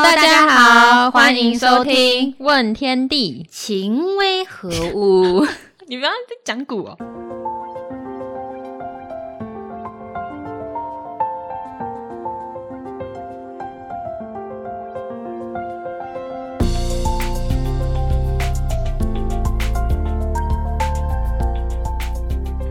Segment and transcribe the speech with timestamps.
[0.00, 5.44] 大家好，欢迎收听《问天地》，情为何物？
[5.88, 6.96] 你不要在讲古哦。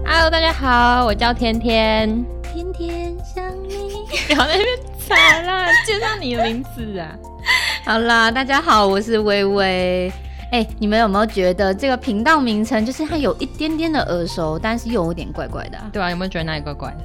[0.06, 2.26] Hello，大家好，我叫天天。
[2.54, 4.68] 天天想 你，然后那边
[5.08, 7.16] 吵啦，介绍你的名字啊。
[7.86, 10.12] 好啦，大家好，我是微微。
[10.52, 16.98] 哎、你们有没有觉得这个频道名称就是它有一点点的耳熟，但是又有点怪怪的啊、对啊，有没有觉得哪里怪怪的？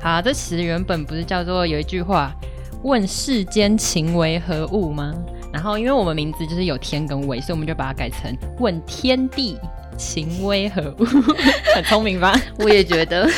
[0.00, 2.32] 好，这词原本不是叫做有一句话
[2.84, 5.12] “问世间情为何物”吗？
[5.52, 9.58] 然后因为我们名字就是有天跟为，所以我们就把它改成“问天地
[9.96, 11.04] 情为何物”，
[11.74, 12.32] 很聪明吧？
[12.60, 13.28] 我也觉得。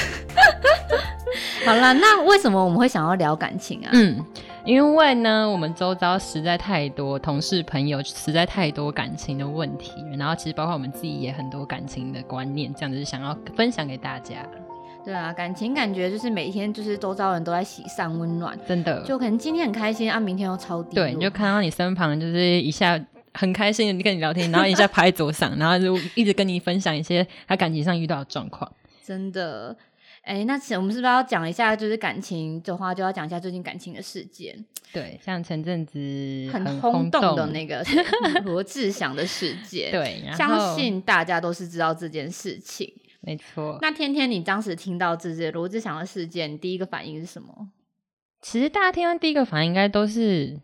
[1.66, 3.90] 好啦，那为什么我们会想要聊感情啊？
[3.92, 4.24] 嗯，
[4.64, 14.44] 因为呢，我们周遭实在太多同事朋友，实在太多感情的问题，然后其实包括我们自己也很多感情的观念，这样子想要分享给大家，
[15.04, 19.02] 对啊，感情感觉就是每天就是周遭人都在喜上温暖，真的。
[19.04, 21.04] 就可能今天很开心啊，明天又超低落。
[21.04, 23.00] 对，你就看到你身旁就是一下
[23.34, 28.70] 很开心的跟你聊天，然后一下趴在桌上，然后就一直跟你分享一些他感情上遇到的状况。
[29.04, 29.76] 真的。
[30.22, 35.98] 哎，那其实我们是不是要讲一下，就是感情的话，就要讲一下最近感情的事件， 对，像前阵子
[36.52, 37.84] 很轰轰动的那个
[38.44, 42.92] 罗志祥的事件。，对，相信大家都是知道这件事情。
[43.20, 43.78] 没错。
[43.80, 47.68] 那天天，你当时听到这些罗志祥的事件，第一个反应是什么？
[48.40, 50.58] 其实大家听到第一个反应应该都是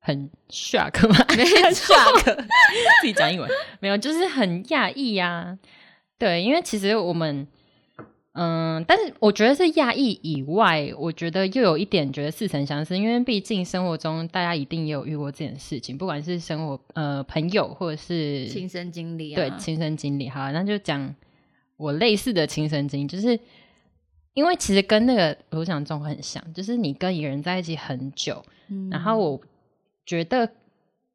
[0.00, 2.24] 很 shock 嘛， 没错 shock，
[3.00, 5.58] 自己讲英文没有，就是很讶异呀。
[6.18, 7.46] 对，因为其实我们，
[8.40, 19.36] 嗯，但是我觉得是讶异以外，我觉得又有一点觉得似曾相识，因为毕竟生活中大家一定也有遇过这件事情，不管是生活呃朋友或者是亲身经历啊？
[19.36, 20.28] 对亲身经历。
[20.28, 21.12] 好，那就讲
[21.76, 23.36] 我类似的亲身经历，就是
[24.34, 29.40] 因为其实跟那个罗翔状况很像，就是你跟一个人在一起很久，嗯然后我
[30.06, 30.48] 觉得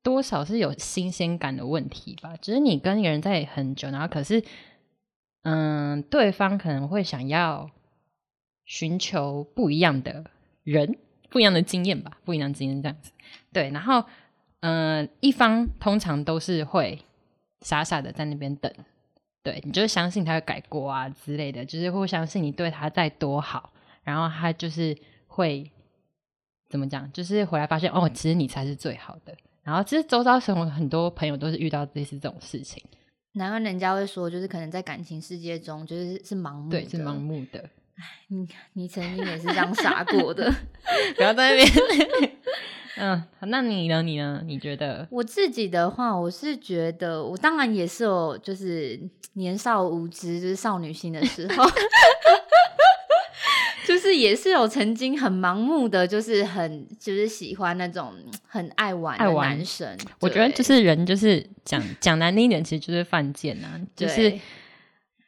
[0.03, 4.43] 多少是有新鲜感的问题吧，就是你跟一个人在一起很久，然后可是，
[5.43, 7.69] 嗯，对方可能会想要
[8.65, 10.25] 寻求不一样的
[10.63, 10.97] 人，
[11.29, 13.11] 不一样的经验吧，不一样的经验这样子。
[13.51, 14.05] 对，然后，
[14.61, 16.99] 嗯，一方通常都是会
[17.61, 18.71] 傻傻的在那边等，
[19.43, 25.69] 对你就相信他会改过啊之类的，就是会相信你对他再多好，然后他就是会
[26.69, 29.35] 怎么讲，就是回来发现哦，其实你才是最好的。
[29.63, 32.81] 然后其实周遭生活很多朋友都是遇到类似这种事情，
[33.33, 36.81] 难怪人家会说，就是可能在感情世界中，就是是盲目的。
[36.81, 37.63] 对，是盲目的。
[38.29, 40.51] 你你曾经也是这样傻过的。
[41.15, 42.31] 不要在那边。
[42.97, 44.03] 嗯，好那你呢？
[44.03, 44.43] 你呢？
[44.45, 45.07] 你觉得？
[45.09, 48.99] 我自己的话，我是觉得，我当然也是有，就是
[49.33, 51.63] 年少无知，就是少女心的时候，
[54.03, 58.13] 就是也是有曾经很盲目的，就是很就是喜欢那种
[58.45, 59.97] 很爱玩的男生。
[60.19, 64.41] 我觉得就是人就是讲讲难听一点，其实就是犯贱啊，就是对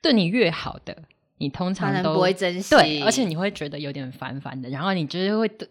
[0.02, 0.94] 对你越好的，
[1.38, 5.66] 你通常都不会珍惜，对，而且你会觉得有点烦烦的，然后你就是会对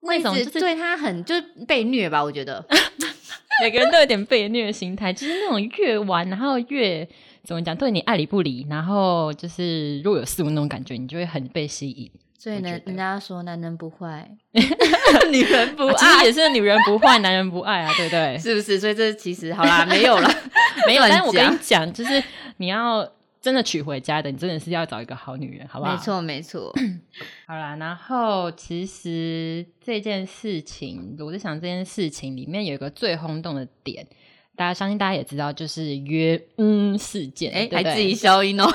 [0.00, 2.64] 那种就是对他很就是被虐吧，我觉得。
[3.62, 7.06] 每个人都有点被虐的心态，就是那种越玩，然后越
[7.44, 12.10] 怎么讲，对你爱理不理，然后就是若有似无那种感觉，你就会很被吸引。
[12.42, 14.26] 所以呢人家说男人不坏，
[15.30, 18.36] 女人不啊其实也是女人不坏，男人不爱啊，对不对？
[18.40, 18.80] 是不是？
[18.80, 20.34] 所以这其实好啦，没有啦，
[20.88, 22.22] 没有，乱但是我跟你讲，就是
[22.56, 23.06] 你要
[23.42, 25.92] 真的娶回家的，你真的是要找一个好女人，好不好？
[25.92, 25.98] 没。
[25.98, 26.72] 错没错。
[27.46, 34.06] 好啦，然后其实这件事情，我在想这件事情里面有一个最轰动的点，
[34.56, 38.66] 大家相信大家也知道，就是约嗯事件，哎、还自己消音哦。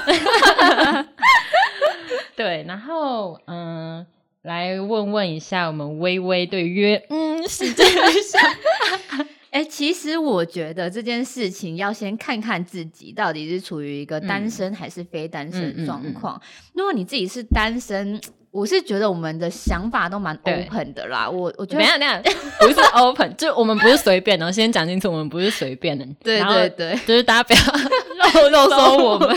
[2.36, 4.06] 对，然后嗯，
[4.44, 8.42] 来问问一下我们微微对约嗯事件 的想
[9.08, 9.26] 法。
[9.52, 16.42] 哎、其实我觉得这件事情要先看看自己到底是处于一个单身还是非单身的嗯嗯嗯状况。
[16.74, 18.20] 如果你自己是单身，
[18.52, 21.30] 我是觉得我们的想法都蛮 open 的啦。
[21.30, 26.06] 我我觉得等一下，等下，不是 open，就我们不是随便的，先讲清楚，我们不是随便的。
[26.22, 27.60] 对对对，就是大家不要
[28.44, 29.30] 肉肉搜我们，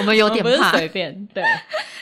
[0.00, 0.72] 我们有点怕。
[0.72, 1.44] 随便，对。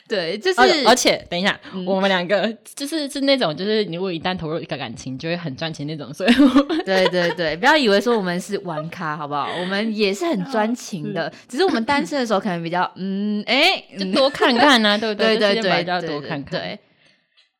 [0.08, 9.50] 对，就是、而而且等一下，嗯我们两个就是是那种，就是你如果一旦投入一个感情，就会很赚钱那种，所以我对对对，不要以为说我们是玩咖，好不好？
[9.60, 16.58] 我们也是很专情的，只是我们单身的时候可能比较嗯，哎、嗯就多看看啊，对不对对对 对，对多看看。
[16.58, 16.78] 对，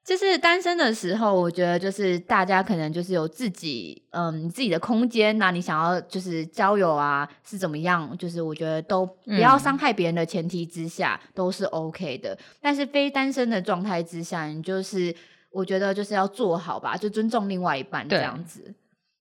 [0.09, 12.39] 就是单身的时候，我觉得就是大家可能就是有自己嗯你自己的空间那你想要就是交友啊是怎么样，就是我觉得都不要伤害别人的前提之下、都是 OK 的。
[12.59, 15.15] 但是非单身的状态之下，你就是
[15.51, 18.75] 我觉得就是要做好吧，就尊重另外一半这样子。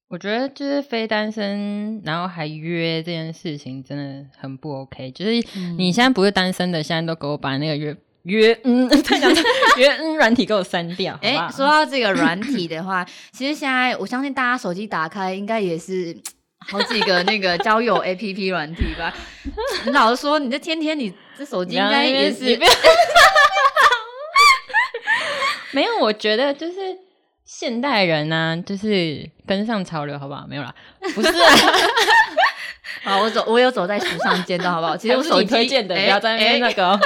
[0.10, 5.12] 我觉得就是非单身，然后还约这件事情真的很不 OK。
[5.12, 5.32] 就是
[5.78, 7.94] 你现在不是单身的，现在都给我把那个约
[8.28, 9.34] 约嗯， 再讲
[9.78, 11.50] 约嗯软体给我删掉，哎、好？
[11.52, 16.16] 说到这个软体的话， 其实现在我相信大家手机打开应该也是
[16.60, 19.14] 好几个那个交友 APP 软体吧。
[19.86, 22.60] 你老实说，你这天天你这手机应该也是
[25.72, 26.74] 没有，我觉得就是
[27.46, 30.46] 现代人呢、就是跟上潮流，好不好？
[30.50, 30.74] 没有啦，
[31.14, 31.54] 不是啊，
[33.04, 34.98] 好，我走，我有走在时尚尖的好不好？
[34.98, 37.00] 其实我手机推荐的，哎不要在那边哎那个哦。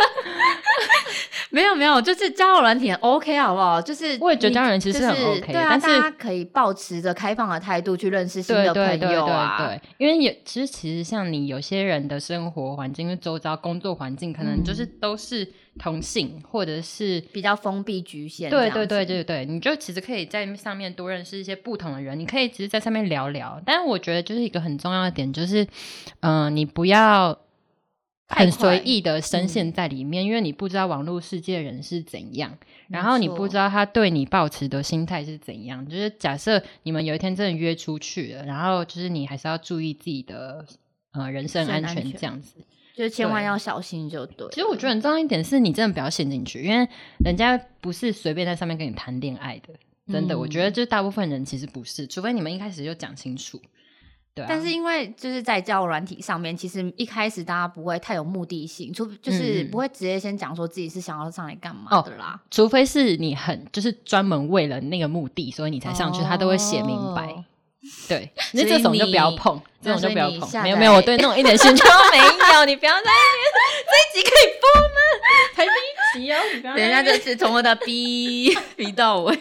[1.53, 3.81] 没有没有，就是交友软体很 OK 好不好？
[3.81, 9.57] 就是我也觉得你交友软体是很就是 OK 对啊，但是大家可以保持着开放的态度去认识新对的朋对对对友啊。
[9.68, 15.48] 对，因为有其实其实像你有些人的生活环境、周遭工作环境，可能就是嗯都是
[15.80, 18.50] 同性，或者是比较封闭局限。
[18.50, 23.62] 对对对对对，你就其实可以在上面多认识一些不同的人，你可以其实在上面聊聊。
[23.65, 25.63] 但是我觉得就是一个很重要的点，就是
[26.21, 27.39] 嗯、呃你不要太
[28.36, 32.57] 很随意的深嗯陷在里面，因为你不知道网络世界人是怎样，
[32.88, 35.86] 然后你不知道他对你抱持的心态是怎样。
[35.88, 40.66] 就是假设你们有一天真的约出去了，然后就是你还是要注意自己的
[41.13, 42.56] 呃人身安全这样子。
[42.94, 44.51] 就是千万要小心就对了。
[44.51, 46.88] 其实我觉得很重要一点是你真的不要陷进去，因为
[47.24, 49.74] 人家不是随便在上面跟你谈恋爱的，
[50.12, 53.60] 真的，嗯我觉得就是大部分人其实不是，除非你们一开始就讲清楚，
[54.33, 54.48] 对啊。
[54.50, 62.39] 但是因为就是在交友软体上面，其实一开始大家不会太有目的性，除就是不会直接先讲说自己是想要上来干嘛哦的啦。
[62.50, 67.28] 除非是你很就是专门为了那个目的，所以你才上去，他都会写明白。
[67.28, 67.45] 哦
[68.07, 70.62] 对， 那所以这种就不要碰，这种就不要碰。
[70.62, 72.24] 没有没有，我对那种一点兴趣都没有。
[72.63, 73.12] 你不要在那
[73.42, 73.51] 边，
[73.89, 75.00] 这一集可以播吗？
[75.56, 79.36] 才第一集哦，你不要等一下那边就是从我的逼逼到尾。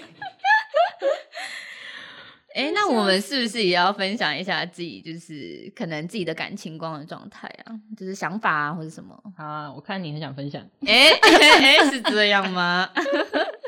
[2.60, 9.18] 哎、那我们是不是也要分享一下自己，就是可能自己的感情观的状态啊，就是想法啊，或者什么？
[9.34, 10.60] 好啊，我看你很想分享。
[10.86, 12.88] 哎哎 哎，是这样吗？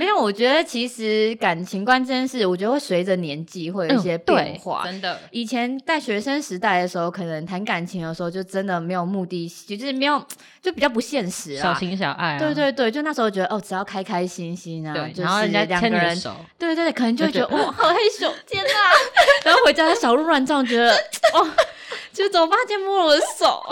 [0.00, 4.82] 没有，我觉得其实感情观这件事，我觉得会随着年纪会有一些变化。
[4.82, 5.20] 真的。
[5.30, 10.18] 以前在学生时代的时候，可能谈感情的时候，就真的没有目的，就是没有，
[10.62, 11.62] 就比较不现实啊。
[11.62, 18.70] 小情小爱啊，对对对，就那时候觉得哦，只要开开心心啊，就是然后人家两个人，手，对对，可能就会觉得哇，好害羞，天哪！
[19.44, 20.94] 然后回家小鹿乱撞，觉得
[21.34, 21.46] 哦，
[22.10, 22.58] 就是怎么办？
[22.66, 23.62] 今天摸了我的手，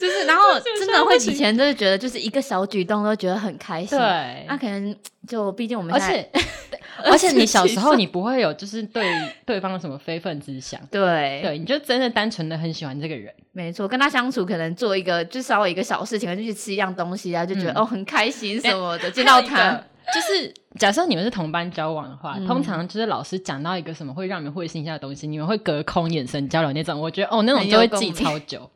[0.00, 0.42] 就是然后
[0.78, 4.96] 真的会以前就是觉得就是一个小举动都觉得很开心，对，那可能
[5.28, 6.26] 就毕竟我们而且
[7.04, 9.06] 而且你小时候你不会有就是对
[9.44, 19.80] 对方有什么非分之想，对对，你就真的单纯的很喜欢这个人，没错，跟他相处可能做一个就稍微一个小事情，就去吃一样东西啊，就觉得、嗯哦很开心什么的，见到他。
[20.12, 27.00] 就是假设你们是同班交往的话，嗯通常就是老师讲到一个什么会让你们会心一下的东西，你们会隔空眼神交流那种。
[27.00, 28.68] 我觉得哦，那种很就会记超久，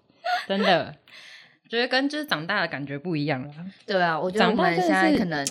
[0.46, 0.94] 真的。
[1.68, 3.52] 觉得跟就是长大的感觉不一样了。
[3.84, 5.44] 对啊，我觉得我们现在可能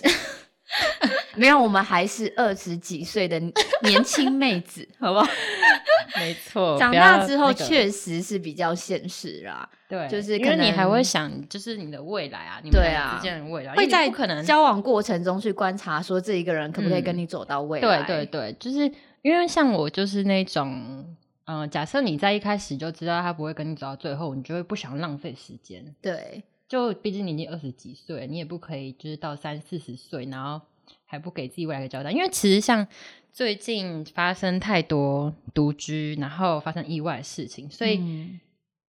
[1.36, 3.38] 没有，我们还是二十几岁的
[3.82, 5.26] 年轻妹子，好不好？
[6.16, 12.80] 没错，长大之后确实是比较现实啦，对，就是可因为你还会想，就是你的未来啊，你们
[13.16, 18.02] 之间的未来，会在可能交往过程中去观察，说这一个人可不可以跟嗯你走到未来。
[18.04, 18.90] 对对对，就是
[19.22, 21.04] 因为像我就是那种，
[21.46, 25.94] 嗯、假设你在一开始就知道他不会跟你走到最后，你就会不想浪费时间。
[26.00, 30.64] 对就毕竟你已经二十几岁，你也不可以就是到三四十岁，然后
[31.04, 32.10] 还不给自己未来的交代。
[32.10, 32.86] 因为其实像
[33.32, 38.40] 最近发生太多独居，然后发生意外的事情，所以嗯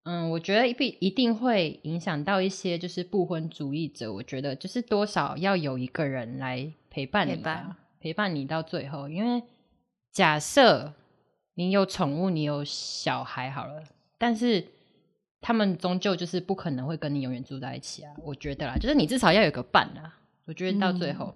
[0.03, 4.11] 嗯我觉得必一定会影响到一些就是不婚主义者。
[4.11, 9.09] 我觉得就是多少要有一个人来陪伴你陪伴吧，陪伴你到最后。
[9.09, 9.43] 因为
[10.11, 10.93] 假设
[11.55, 13.83] 你有宠物，你有小孩好了，
[14.17, 14.65] 但是
[15.41, 18.11] 他们终究就是不可能会跟你永远住在一起啊。
[18.23, 20.13] 我觉得啦，就是你至少要有个伴啦。
[20.45, 21.35] 我觉得到最嗯后，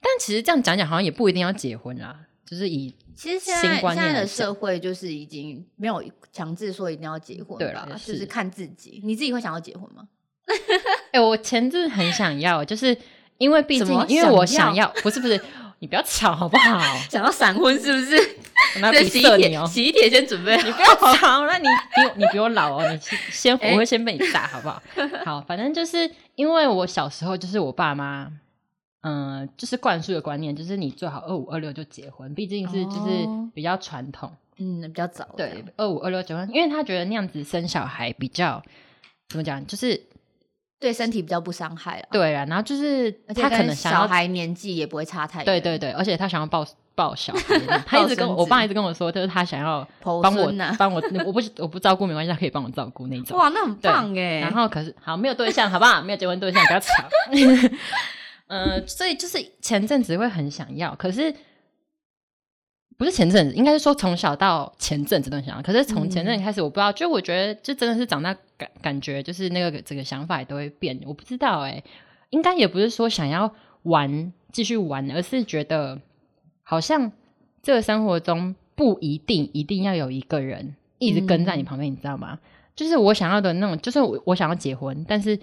[0.00, 2.24] 但其实这样讲讲，好像也不一定要结婚啦。
[2.46, 9.02] 就是以其实现新在现在的社会就是已经没有强制说一定要结婚对啦，吧就是是看自己。
[9.04, 10.08] 你自己会想要结婚吗？
[11.12, 12.96] 哎、我前阵很想要，就是
[13.36, 15.38] 因为毕竟因为我想想要，不是不是，
[15.80, 16.80] 你不要吵好不好？
[17.10, 18.16] 想要闪婚是不是？
[18.74, 19.66] 我拿这笔喜帖！
[19.66, 20.62] 喜帖先准备好。
[20.66, 24.82] 你不要吵，那你比我你比我老哦，你先我会先被你打好不好？
[25.24, 28.30] 好，反正就是因为我小时候就是我爸妈
[29.00, 34.30] 嗯、就是灌输的观念，就是你最好二五二六就结婚，毕竟是就是哦比较传统。
[34.58, 38.60] 嗯，比较早，对，二五二六结婚，因为他觉得那样子生小孩比较
[39.28, 40.02] 怎么讲，就是
[40.80, 42.08] 对身体比较不伤害了。
[42.10, 45.44] 对啊，然后就是他可能小孩年纪也不会差太多。
[45.44, 46.66] 对对对，而且他想要抱
[46.98, 53.38] 抱小孩， 他一直跟我爸一直跟我说，就是他想要帮我帮我，我不我不照顾没关系，他可以帮我照顾那种。
[53.38, 54.40] 哇，那很棒哎。
[54.40, 56.02] 然后可是好没有对象，好不好？
[56.02, 56.90] 没有结婚对象，不要吵。
[58.48, 61.32] 呃，所以就是前阵子会很想要，可是
[62.96, 65.62] 不是前阵子，应该是说从小到前阵子都想要。
[65.62, 70.98] 可是从前阵子开始，我不知道，就我觉得就真的是长大感感觉，就是那个整个想法也都会变。
[71.06, 71.80] 我不知道哎、
[72.30, 76.00] 应该也不是说想要玩继续玩，而是觉得
[76.70, 77.10] 好像
[77.62, 82.38] 这个生活中不一定一定要有一个人一直跟在你旁边，你知道吗？
[82.76, 85.38] 就是我想要的那种，就是我我想要结婚，但是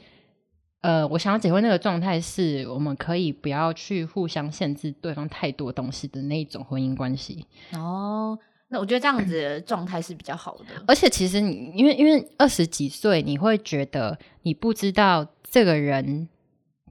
[0.82, 7.44] 呃，我想要结婚那个状态是我们可以不要去互相限制对方太多东西的那一种婚姻关系。
[7.74, 10.66] 哦，那我觉得这样子的状态是比较好的。
[10.86, 16.30] 而且其实你因为因为二十几岁，你会觉得你不知道这个人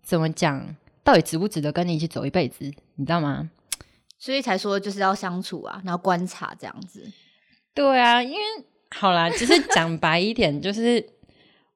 [0.03, 0.75] 怎么讲，
[1.05, 2.65] 到底值不值得跟你一起走一辈子，
[2.97, 3.49] 你知道吗？
[4.25, 7.07] 所以才说就是要相处啊，然后观察这样子。
[7.75, 8.39] 对啊，因为
[8.91, 11.05] 好啦，其实讲白一点，就是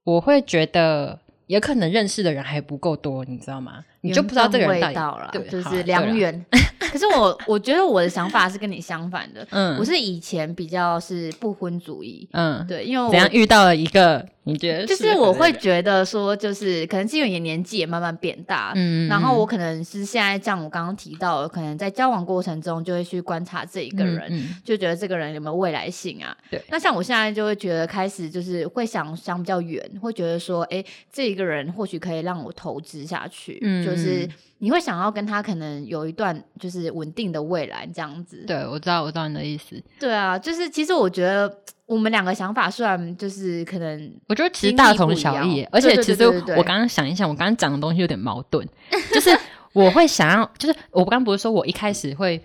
[0.03, 3.85] 我会觉得也可能认识的人还不够多，你知道吗？
[4.01, 6.43] 你就不知道这个人到了对，就是良缘。
[6.81, 26.37] 可是我我觉得我的想法是跟你相反的，嗯，我是以前比较是不婚主义，嗯，对，因为我怎样遇到了一个你觉得就是我会觉得说，就是可能是因为年纪也慢慢变大，嗯，然后我嗯可能是现在像我刚刚提到的，可能在交往过程中就会去观察这一个人，嗯嗯就觉得这个人有没有未来性啊？
[26.51, 38.45] 对那像我现在就会觉得开始就是会想想比较远，会觉得说，哎，这一个人或许可以让我投资下去，嗯就是嗯你会想要跟他可能有一段就是稳定的未来这样子。
[38.47, 39.81] 对我知道我知道你的意思。
[40.01, 41.49] 对啊，就是其实我觉得
[41.89, 48.69] 我们两个想法虽然就是可能我觉得其实大同小异，而且其实我刚刚想一想，我刚刚讲的东西有点矛盾，
[49.11, 49.35] 就是
[49.73, 52.39] 我会想要，就是我刚刚不是说我一开始会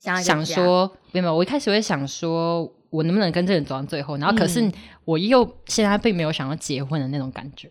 [0.00, 4.72] 想说，没有我一开始会想说我能不能跟这个人走到最后，然后可是嗯
[5.04, 7.70] 我又现在并没有想要结婚的那种感觉，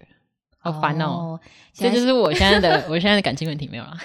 [0.58, 1.06] 好烦哦。
[1.06, 1.40] 哦。
[1.74, 3.98] 这就是我现在的我现在的感情问题没有了。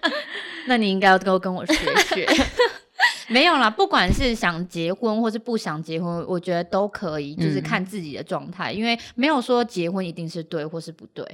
[0.68, 1.74] 那你应该要多跟我学
[2.14, 2.28] 学。
[3.28, 11.24] 没有啦，不管是想结婚或是不想结婚，我觉得都可以，就是嗯看自己的状态，因为没有说结婚一定是对或是不对，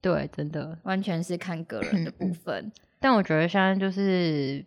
[0.00, 0.78] 对，真的。
[0.82, 2.70] 完全是看个人的部分。
[3.00, 4.64] 但我觉得现在就是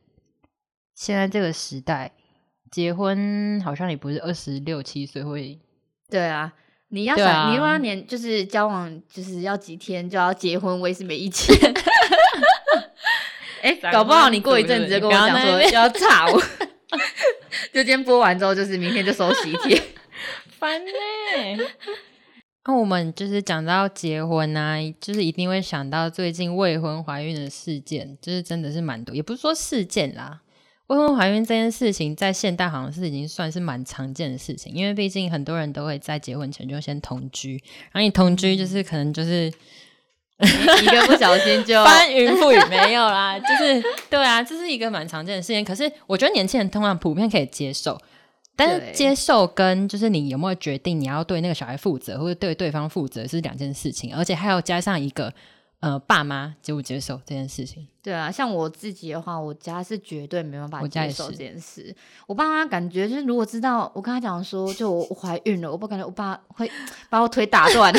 [0.96, 2.12] 现在这个时代，
[2.72, 5.60] 结婚好像也不是二十六七岁会
[6.10, 6.54] 对啊，
[6.90, 11.56] 你要想，啊你如果要年就是交往，就是要几天就要结婚，我也是没意见。
[13.92, 16.42] 搞不好你过一阵子就跟我讲说要炸我，
[17.74, 19.82] 就今天播完之后，就是明天就收喜帖。
[20.60, 20.92] 烦呢、
[22.66, 30.42] 那、我们就是讲到结婚啊，就是一定会想到最近未婚怀孕的事件，就是真的是蛮多，也不是说事件啦。
[30.88, 37.54] 未婚怀孕这件事情，在现代好像是已经算是蛮常见的事情，因为毕竟很多人都会在结婚前就先同居，
[37.92, 39.52] 然后你同居就是可能就是
[40.82, 45.66] 一个不小心就翻云覆雨没有啦， 就是对啊，这是一个蛮常见的事情。
[45.66, 48.00] 可是我觉得年轻人通常普遍可以接受，
[48.56, 55.34] 但是接受跟就是你有没有决定你要对那个小孩负责，或者对对方负责是两件事情，而且还要加上一个
[55.82, 57.86] 呃爸妈接不接受这件事情。
[58.02, 61.94] 对啊，像我自己的话，我家是绝对没办法接受这件事。
[62.26, 66.72] 我爸妈感觉就是，如果知道我跟他讲说，就我我怀孕了，我不感觉我爸会
[67.10, 67.94] 把我腿打断，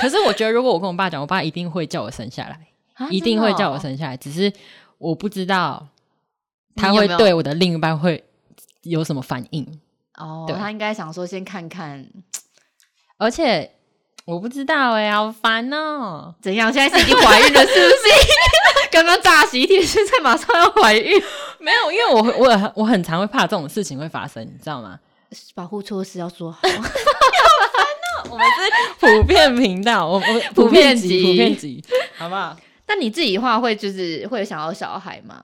[0.02, 2.58] 可是我觉得如果我跟我爸讲，我爸一定会叫我生下来，
[2.94, 3.78] 啊一定会叫我。
[3.78, 4.52] 生下来，只是
[4.98, 5.86] 我不知道
[6.74, 8.24] 他会对我的另一半会
[8.82, 9.80] 有什么反应。
[10.16, 12.06] 哦，对他应该想说先看看
[13.18, 13.70] 而且
[14.26, 18.02] 我不知道哎、好烦哦、怎样，现在是已经怀孕了，是不是？
[18.92, 21.22] 刚刚炸喜帖，现在马上要怀孕，
[21.58, 24.98] 没有，因为我我很我很常会怕这种事情会发生，你知道吗？
[25.54, 26.58] 保护措施要做好。
[28.30, 28.60] 我们是
[28.98, 31.84] 普遍频道，我我 普遍级级普遍级，
[32.16, 32.56] 好不好？
[32.88, 35.40] 那你自己的话会就是会有想要小孩吗？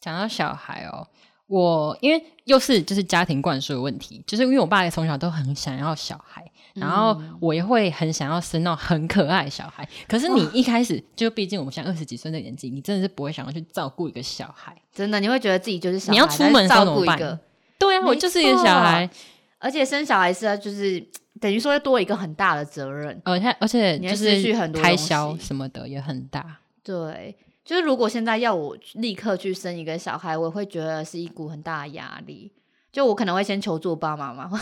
[0.00, 1.06] 讲到小孩哦，
[1.46, 9.88] 我因为又是就是家庭灌输的问题，就是因为我爸从小都很想要小孩，然后嗯我也会很想要生那种很可爱的小孩。
[10.06, 14.76] 可是你一开始就毕竟我们现在二十几岁的年纪，你真的是不会想要去照顾一个小孩。
[14.92, 17.38] 真的，你会觉得自己就是小孩，你要出门照顾一个，
[17.78, 19.08] 对啊，我就是一个小孩，
[19.58, 21.04] 而且生小孩是要就是
[21.40, 23.20] 等于说会多一个很大的责任。
[23.24, 26.58] 而且而且你会就是失去很多开销什么的也很大。
[26.82, 32.50] 对，就是如果现在要我立刻去生一个小孩，我会觉得是一股很大的压力。
[32.90, 34.58] 就我可能会先求助爸爸妈妈，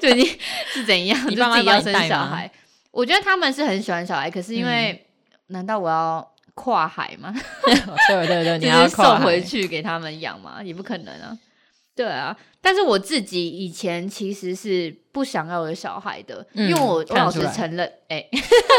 [0.00, 0.38] 就已经
[0.72, 2.50] 是怎样，就自己要生小孩。
[2.90, 5.06] 我觉得他们是很喜欢小孩，可是因为，
[5.48, 7.32] 难道我要跨海吗？
[8.08, 10.62] 对 对对， 你要送回去给他们养吗？
[10.64, 11.38] 也不可能啊。
[11.94, 18.24] 对啊，但是我自己以前其实是不想要有小孩的，因为我我老实承认，哎，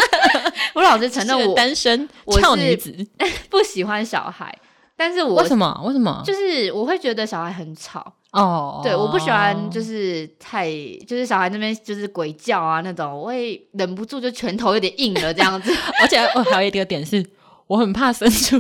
[0.74, 2.96] 我老实承认我单身俏女子
[3.50, 4.56] 不喜欢小孩，
[4.98, 5.82] 但是我为什么？
[5.86, 6.24] 为什么？
[6.26, 10.68] 就是我会觉得小孩很吵哦，对，我不喜欢就是太
[11.08, 17.24] 就是小孩那边就是鬼叫啊那种，我会忍不住就拳头有点硬了这样子， 而且我还有一个点是，
[17.68, 18.60] 我很怕生出。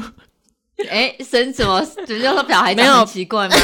[0.89, 1.79] 哎，生什么？
[2.05, 3.55] 只是说小孩没有奇怪吗？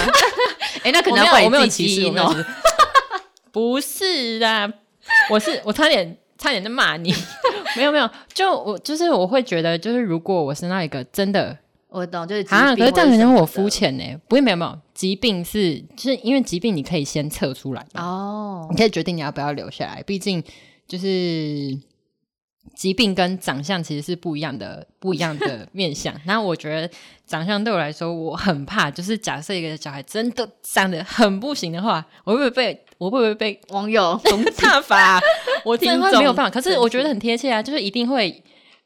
[0.89, 2.35] 哎，那可能会我没有歧视哦。
[3.51, 4.71] 不是啊，
[5.29, 7.13] 我是我差点差点在骂你。
[7.77, 11.55] 没有没有，就我就是我会觉得，就是如果我是那一个真的，
[11.89, 14.03] 我懂，就是啊，可是这样可能我肤浅呢。
[14.27, 20.01] 不会没有没有，疾病是就是因为疾病你可以先测出来哦，你可以决定你要不要留下来。
[20.03, 20.43] 毕竟
[20.87, 21.77] 就是。
[22.75, 26.13] 疾病跟长相其实是不一样的，不一样的 面相。
[26.25, 26.89] 然后我觉得
[27.25, 34.19] 长相对我来说，我很怕，就是假设一个小孩真的长得很不行的话，我会不会被我会不会被网友
[34.57, 35.19] 大法？
[35.65, 36.49] 我真的没有办法。
[36.49, 38.43] 可是我觉得很贴切啊，就是一定会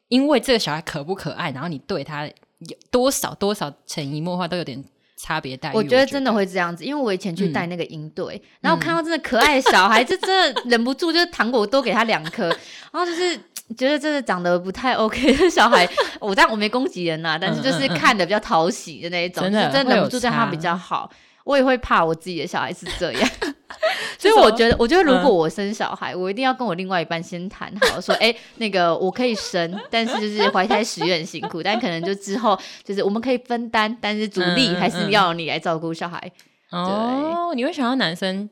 [0.07, 4.83] 因为这个小孩可不可爱，然后你对他有多少多少潜移默化都有点。
[5.15, 13.39] 差别待遇，我觉得真的会这样子，因为我以前去带那个营队，然后看到真的可爱的小孩， 就真的忍不住，就是糖果多给他两颗，然后就是
[13.77, 15.87] 觉得真的长得不太 OK 的小孩，
[16.19, 21.09] 我但我没攻击人呐，但是就是看的比较讨喜的那一种，真的忍不住对他比较好。
[21.45, 23.29] 我也会怕我自己的小孩是这样，
[24.17, 36.31] 所以我觉得，我觉得如果我生小孩，我一定要跟我另外一半先谈好，说，哎，那个我可以生，但是就是怀胎十月很辛苦，但可能就之后就是我们可以分担，但是主力还是要你来照顾小孩。
[36.71, 38.49] 哦，你会想要男生，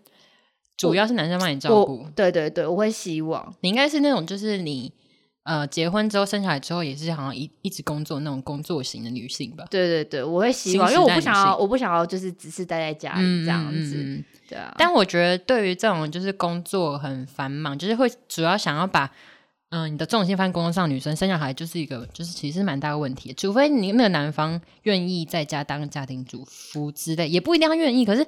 [0.75, 2.05] 主要是男生帮你照顾？
[2.13, 4.91] 对对对，我会希望你应该是那种，就是你。
[5.43, 9.65] 呃，结婚之后生下来之后也是好像一一直工作那种工作型的女性吧？
[9.71, 14.23] 对对对，我会希望，因为我不想要，我不想要就是只是待在家里这样子。
[14.47, 14.71] 对啊。
[14.77, 19.09] 但我觉得对于这种就是工作很繁忙，就是会主要想要把
[19.69, 23.33] 嗯你的重心放在工作上，女生生小孩就是一个就是其实蛮大的问题。
[23.33, 28.05] 除非你那个男方愿意在家当家庭主妇之类，也不一定要愿意。
[28.05, 28.23] 可是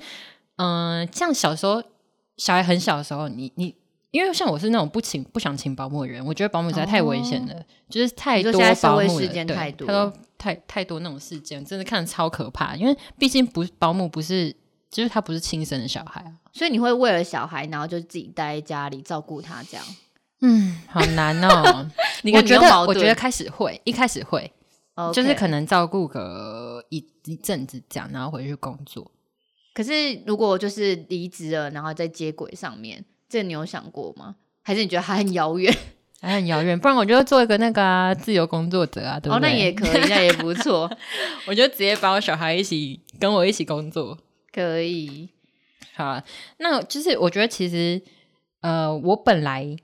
[0.56, 1.84] 嗯，像小时候
[2.38, 3.76] 小孩很小的时候，你你。
[4.14, 12.76] 因为像我是那种不请不想请保姆的人，我觉得保姆实在太危险了，就是太多保姆事件太多，太多太太多那种事件，真的看着超可怕。
[12.76, 14.56] 因为毕竟不保姆不是，
[14.92, 19.84] 就是他不是亲生的小孩啊，所以你会为了小孩，然后就自己待在家里照顾他这样。
[20.42, 21.90] 嗯，好难哦。
[22.36, 24.54] 我觉得我觉得开始会，一开始会，
[25.12, 29.10] 就是可能照顾个一一阵子这样，然后回去工作。
[29.74, 33.04] 可是如果就是离职了，然后在接轨上面。
[33.34, 34.36] 这你有想过吗？
[34.62, 35.76] 还是你觉得还很遥远？
[36.22, 39.36] 还很遥远，不然我就做一个那个自由工作者啊，对不对？
[39.36, 40.88] 哦，那也可以，那也不错。
[41.48, 44.16] 我就直接把我小孩一起跟我一起工作，
[44.54, 45.28] 可以。
[45.96, 46.22] 好，
[46.60, 48.00] 那就是我觉得其实，
[48.62, 49.76] 呃，我本来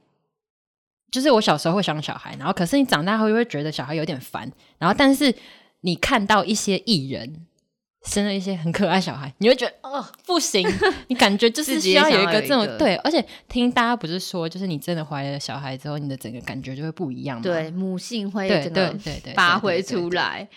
[1.11, 5.33] 就是我小时候会想小孩，然后可是你长大后又会觉得小孩有点烦，然后但是
[5.81, 7.47] 你看到一些艺人。
[8.05, 10.67] 生了一些很可爱小孩，你会觉得哦不行，
[11.07, 17.43] 你感觉就是需要有一个这种对，而且听大家不是说，就是你真的怀了小孩之后，你的整个感觉就会不一样吗？
[17.43, 18.69] 对，母性会对对
[19.03, 20.47] 对对发挥出来。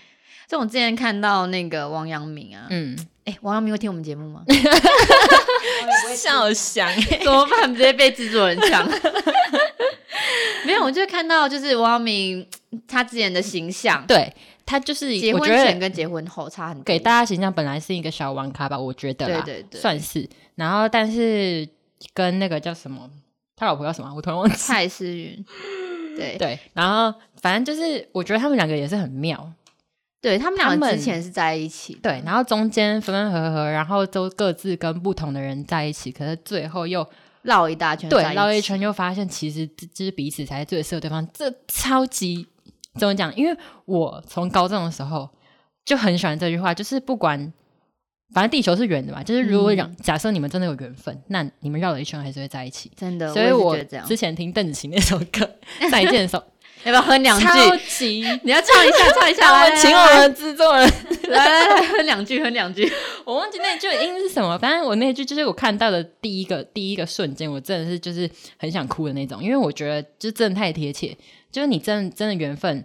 [0.48, 4.44] 这我之前看到那个王阳明啊，嗯，哎，王阳明会听我们节目吗？
[6.14, 6.88] 笑想
[7.24, 7.72] 怎么办？
[7.74, 8.86] 直接被制作人抢。
[10.64, 12.46] 没有，我就看到就是王阳明
[12.86, 14.32] 他之前的形象，对。
[14.64, 20.28] 他就是结婚前跟结婚后差很多，给大家形象本来是一个小玩咖吧，我觉得啦，算是。
[20.54, 21.68] 然后，但是
[22.14, 23.10] 跟那个叫什么，
[23.56, 24.54] 他老婆叫什么，我突然忘记。
[24.56, 25.44] 蔡思云，
[26.16, 26.58] 对对。
[26.74, 29.52] 然后，反正就是，我觉得他们两个也是很妙。
[30.20, 37.04] 对他们两个之前是在一起，对，然后中间分分合合，然后都各自跟不同的人在一起，可是最后又
[37.42, 42.46] 绕一大圈，对，绕一圈又发现其实这是彼此才是最适合对方，这超级。
[42.98, 43.34] 怎么讲？
[43.34, 45.28] 因为我从高中的时候
[45.84, 47.52] 就很喜欢这句话，就是不管
[48.34, 52.90] 反正地球是圆的嘛，就是如果讲假设你们真的有缘分，那你们绕了一圈还是会在一起。
[52.96, 53.76] 真的，所以我
[54.06, 55.24] 之前听邓紫棋那首歌
[55.90, 56.44] 《再见》的时候，
[56.84, 57.46] 要不要哼两句？
[57.46, 60.92] 超级，你要唱一下，唱一下 来，请我们制作人
[61.28, 62.90] 来来来哼两句，哼两句。
[63.24, 71.16] 我忘记那句音是什么，反正我那句就是我看到的第一个第一个瞬间，我真的是就是很想哭的那种，因为我觉得就真的太贴切。
[71.50, 72.82] 就是你真真的缘分，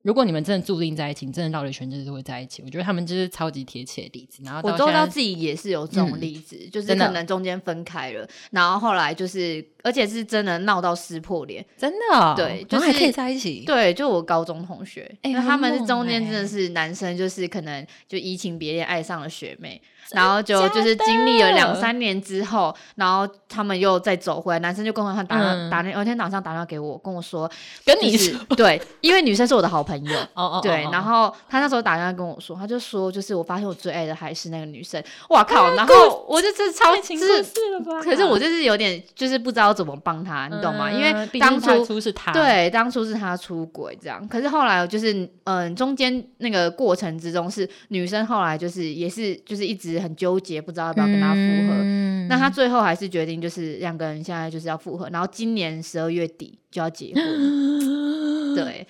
[0.00, 2.62] 如果你们真的注定在一起，你真的绕了一圈就是会在一起。
[2.64, 4.42] 我觉得他们就是超级贴切的例子。
[4.42, 11.64] 然后我到现在周遭自己也是有这种嗯例子，就是可能中间分开了，然后后来就是，而且是真的闹到撕破脸。
[11.78, 13.64] 真的哦、对就是还可以在一起。
[13.66, 25.38] 对，就我高中同学，哎因为他们是中间真的哎是男生，就是可能就移情别恋，爱上了学妹，然后就就是经历了两三年之后，然后他们又再走回来，男生就跟我他打
[25.70, 27.50] 打那，有一天早上打电话给我，跟我说，
[27.84, 30.18] 跟你就是对，因为女生是我的好朋友。
[30.34, 35.74] 哦哦，对，哦然后他那时候打电话跟我说，他就说，就是我发现我最爱的还是那个女生，哇靠！
[35.74, 37.42] 然后我就这超情是
[37.84, 38.00] 吧？
[38.02, 40.90] 可是我就是有点就是不知道怎么帮他，你懂吗？
[40.90, 51.74] 因为当初初是他，对，当初是他出轨这样，可是后来就是嗯，中间那个过程之中是女生后来就是也是就是一直很纠结，不知道要不要跟他复合。
[51.80, 57.24] 嗯那他最后还是决定就是两个人现在就是要复合，然后今年十二月底就要结婚。
[58.54, 58.86] 对，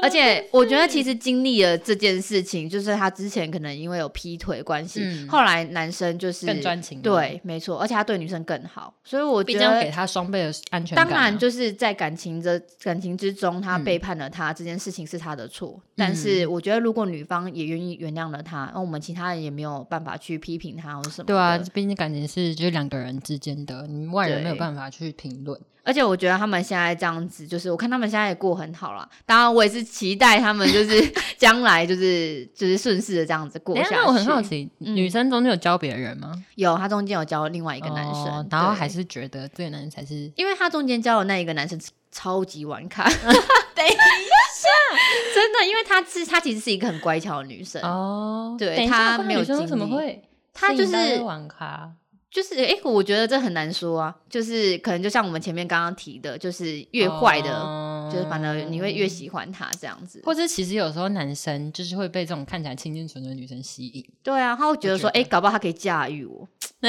[0.00, 11.10] 而且我觉得其实经历了这件事情，就是他之前可能因为有劈腿关系，嗯后来男生就是更专情对，没错，而且他对女生更好，所以我觉得给他双倍的安全感啊。
[11.10, 15.80] 当然，就是在感情的感情之中，他嗯背叛了他、这件事情是他的错。
[15.96, 21.26] 但是我觉得，如果女方也愿意原谅了他，那我们其他人也没有办法去批评他或什么。
[21.26, 25.60] 对啊，毕竟感情是就是两个人之间的，你外人没有办法去评论。
[25.84, 29.08] 而且我觉得他们现在这样子，就是我看他们现在也过很好了。
[29.26, 31.00] 当然，我也是期待他们就是
[31.36, 33.94] 将来就是就是顺势的这样子过下去。
[33.94, 36.32] 哎那我很好奇，嗯女生中间有教别人吗？
[36.54, 43.04] 有她中间有教另外一个男生，然后还是觉得这个男生才是因为她中间教的那一个男生超级晚卡。
[43.74, 44.68] 等一下，
[45.34, 50.22] 真的，因为她是她其实是一个很乖巧的女生，哦，对等一下他没有怪女生为什么经历会？
[50.54, 51.90] 他就是玩咖，
[52.32, 60.22] 就是诶，我觉得这很难说啊，就是可能就像我们前面刚刚提的，就是越坏的，哦就是反而你会越喜欢他这样子。
[60.24, 64.02] 或者其实有时候男生就是会被这种看起来清清纯纯的女生吸引。
[64.22, 66.48] 对啊，他会觉得说，我觉得诶，搞不好他可以驾驭我。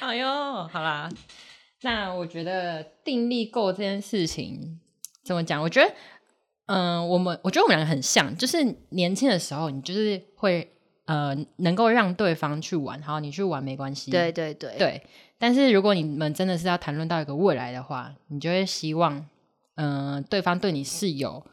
[0.00, 0.26] 哎呦，
[0.66, 1.08] 好啦，
[1.82, 4.80] 那我觉得定力够这件事情
[5.22, 5.62] 怎么讲？
[5.62, 5.94] 我觉得，
[6.66, 10.71] 嗯、我们我觉得我们两个很像，就是年轻的时候，你就是会
[11.06, 15.02] 呃能够让对方去玩，好，你去玩没关系，对对对，对。
[15.38, 19.26] 但是如果你们真的是要谈论到一个未来的话，你就会希望，
[19.76, 21.44] 嗯、对方对你是有。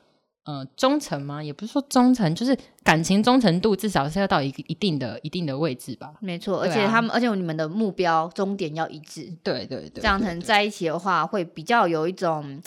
[0.46, 1.44] 呃，忠诚吗？
[1.44, 6.14] 也不是说忠诚，就是感情忠诚度至少是要到一个一定的一定的位置吧。
[6.22, 6.62] 没错。
[6.62, 12.60] 而且他们，而且你们的目标终点要一致，对对对，这样对才能在一起的话，会比较有一种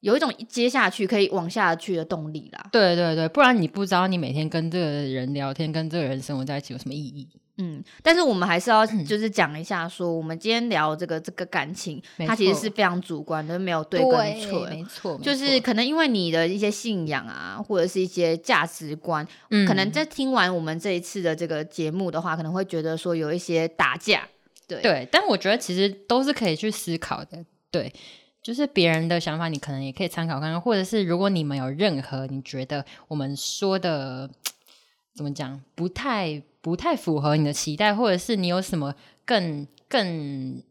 [0.00, 2.68] 有一种接下去可以往下去的动力啦。
[2.72, 7.28] 对对对，不然你不知道你每天跟这个人聊天，跟这个人生活在一起有什么意义。
[7.62, 14.66] 嗯，但是我们还是要就是讲一下，说我们今天聊这个这个感情，它其实是非常主观的，没有对跟错。
[14.70, 24.26] 没错，就是可能因为你的一些信仰啊，或者是一些价值观，嗯可能在听完我们这一次的这个节目的话，可能会觉得说有一些打架。
[24.66, 27.44] 对对，但我觉得其实都是可以去思考的。
[27.70, 27.92] 对，
[28.42, 34.30] 就是别人的想法，你可能也可以参考看看，或者是如果你们有任何你觉得我们说的
[35.14, 40.62] 怎么讲不太不太符合你的期待，或者是你有什么更更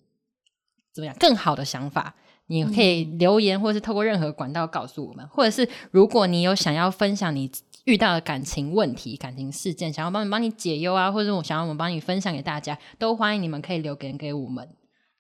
[0.94, 2.16] 怎么样更好的想法。
[2.52, 7.52] 你可以留言，或是透过任何管道告诉我们，或者是如果你有想要分享你
[7.84, 14.68] 遇到的感情问题、感情事件，想要帮你帮你解忧啊，或者我想要我们帮你分享给大家，都欢迎你们可以留言给我们。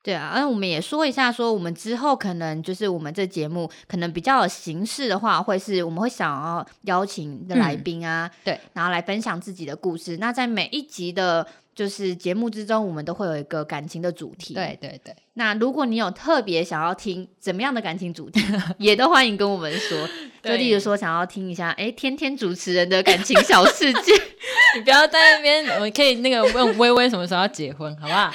[0.01, 10.15] 对啊，那我们也说一下，说我们之后可能就是我们这节目可能比较有形式的话，会是我们会想要邀请的来宾啊，对，然后来分享自己的故事。
[10.17, 11.45] 那在每一集的，
[11.79, 14.53] 就是节目之中，我们都会有一个感情的主题。
[14.53, 18.41] 对，对对，那如果你有特别想要听怎么样的感情主题，
[18.77, 19.97] 也都欢迎跟我们说。
[20.43, 24.11] 就例如说，想要听一下，哎，天天主持人的感情小世界，
[24.75, 28.29] 你不要在那边，我可以那个问微微什么时候要结婚，好不好？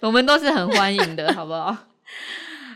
[0.00, 1.74] 我们都是很欢迎的，好不好？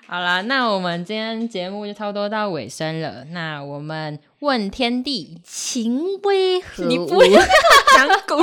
[0.06, 3.22] 好啦，那我们今天节目就差不多到尾声了。
[3.32, 7.06] 那我们问天地，情为何你物？
[7.06, 7.40] 不要
[7.96, 8.36] 讲古。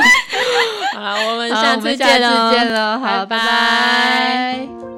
[0.96, 4.93] 好了，我们下次见喽，好，拜拜拜